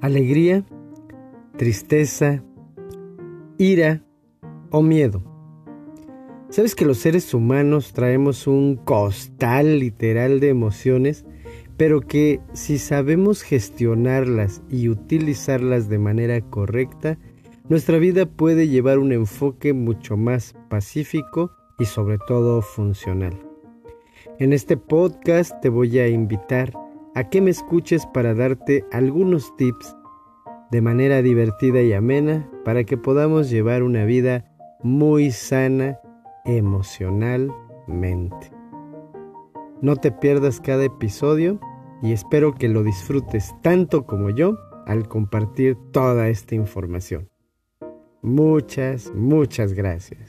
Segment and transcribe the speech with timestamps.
[0.00, 0.64] alegría,
[1.56, 2.42] tristeza,
[3.58, 4.02] ira
[4.70, 5.22] o miedo.
[6.50, 11.26] ¿Sabes que los seres humanos traemos un costal literal de emociones,
[11.76, 17.18] pero que si sabemos gestionarlas y utilizarlas de manera correcta,
[17.68, 23.38] nuestra vida puede llevar un enfoque mucho más pacífico y sobre todo funcional?
[24.38, 26.87] En este podcast te voy a invitar a
[27.24, 29.96] que me escuches para darte algunos tips
[30.70, 34.44] de manera divertida y amena para que podamos llevar una vida
[34.82, 35.98] muy sana
[36.44, 38.52] emocionalmente.
[39.80, 41.60] No te pierdas cada episodio
[42.02, 47.28] y espero que lo disfrutes tanto como yo al compartir toda esta información.
[48.22, 50.28] Muchas, muchas gracias.